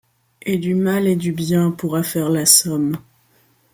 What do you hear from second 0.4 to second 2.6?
Et du mal et du bien pourra faire la